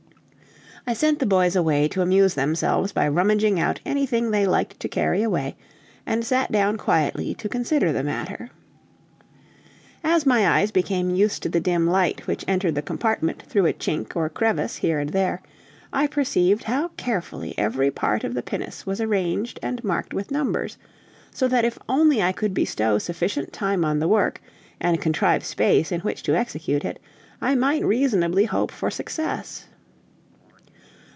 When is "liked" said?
4.47-4.79